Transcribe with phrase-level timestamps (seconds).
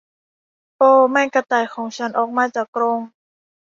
[0.77, 2.99] โอ้ไม่กระต่ายของฉันออกมาจากกรง!